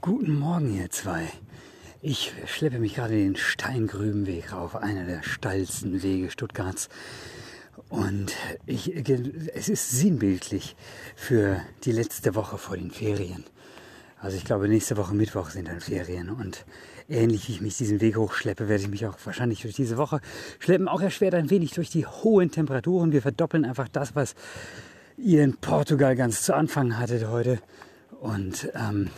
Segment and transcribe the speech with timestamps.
[0.00, 1.28] Guten Morgen, ihr zwei.
[2.00, 6.88] Ich schleppe mich gerade den Steingrübenweg rauf, einer der steilsten Wege Stuttgarts.
[7.90, 8.32] Und
[8.64, 8.96] ich,
[9.54, 10.76] es ist sinnbildlich
[11.14, 13.44] für die letzte Woche vor den Ferien.
[14.22, 16.30] Also ich glaube, nächste Woche Mittwoch sind dann Ferien.
[16.30, 16.64] Und
[17.08, 20.20] ähnlich wie ich mich diesen Weg hochschleppe, werde ich mich auch wahrscheinlich durch diese Woche
[20.60, 20.86] schleppen.
[20.86, 23.10] Auch erschwert ein wenig durch die hohen Temperaturen.
[23.10, 24.36] Wir verdoppeln einfach das, was
[25.16, 27.58] ihr in Portugal ganz zu Anfang hattet heute.
[28.20, 29.10] Und ähm,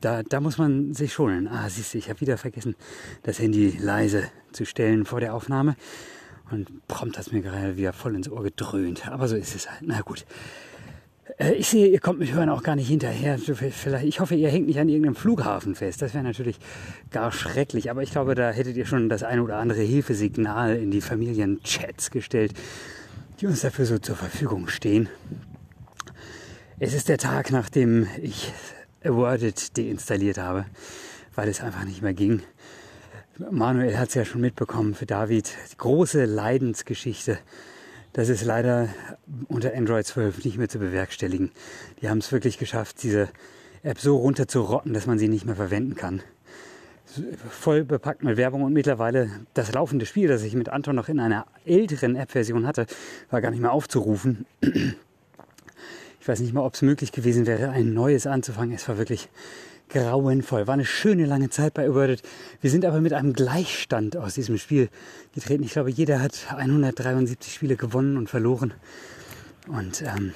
[0.00, 1.48] da, da muss man sich schonen.
[1.48, 2.76] Ah, siehst du, ich habe wieder vergessen,
[3.24, 5.74] das Handy leise zu stellen vor der Aufnahme.
[6.52, 9.08] Und prompt hat es mir gerade wieder voll ins Ohr gedröhnt.
[9.08, 9.82] Aber so ist es halt.
[9.82, 10.24] Na gut.
[11.46, 13.38] Äh, ich sehe, ihr kommt mit Hören auch gar nicht hinterher.
[13.38, 16.02] Vielleicht, ich hoffe, ihr hängt nicht an irgendeinem Flughafen fest.
[16.02, 16.58] Das wäre natürlich
[17.10, 17.90] gar schrecklich.
[17.90, 22.10] Aber ich glaube, da hättet ihr schon das ein oder andere Hilfesignal in die Familienchats
[22.10, 22.52] gestellt,
[23.40, 25.08] die uns dafür so zur Verfügung stehen.
[26.78, 28.52] Es ist der Tag, nachdem ich
[29.02, 30.66] Worded deinstalliert habe,
[31.34, 32.42] weil es einfach nicht mehr ging.
[33.50, 35.50] Manuel hat es ja schon mitbekommen für David.
[35.72, 37.38] Die große Leidensgeschichte.
[38.16, 38.88] Das ist leider
[39.46, 41.50] unter Android 12 nicht mehr zu bewerkstelligen.
[42.00, 43.28] Die haben es wirklich geschafft, diese
[43.82, 46.22] App so runter zu rotten, dass man sie nicht mehr verwenden kann.
[47.50, 51.20] Voll bepackt mit Werbung und mittlerweile das laufende Spiel, das ich mit Anton noch in
[51.20, 52.86] einer älteren App-Version hatte,
[53.28, 54.46] war gar nicht mehr aufzurufen.
[54.62, 58.74] Ich weiß nicht mal, ob es möglich gewesen wäre, ein neues anzufangen.
[58.74, 59.28] Es war wirklich
[59.88, 60.66] grauenvoll.
[60.66, 62.22] War eine schöne lange Zeit bei Awarded.
[62.60, 64.88] Wir sind aber mit einem Gleichstand aus diesem Spiel
[65.34, 65.62] getreten.
[65.62, 68.74] Ich glaube, jeder hat 173 Spiele gewonnen und verloren.
[69.68, 70.32] Und ähm,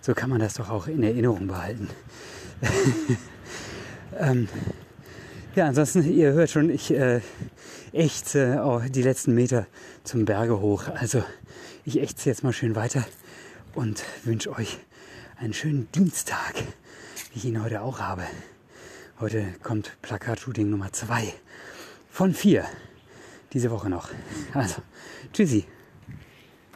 [0.00, 1.88] so kann man das doch auch in Erinnerung behalten.
[4.18, 4.48] ähm,
[5.54, 7.20] ja, ansonsten, ihr hört schon, ich äh,
[7.92, 9.66] ächze oh, die letzten Meter
[10.04, 10.84] zum Berge hoch.
[10.94, 11.24] Also
[11.84, 13.04] ich ächze jetzt mal schön weiter
[13.74, 14.78] und wünsche euch
[15.38, 16.54] einen schönen Dienstag,
[17.32, 18.22] wie ich ihn heute auch habe.
[19.18, 21.32] Heute kommt Plakatshooting Nummer 2
[22.10, 22.66] von 4
[23.54, 24.10] diese Woche noch.
[24.52, 24.82] Also,
[25.32, 25.64] tschüssi.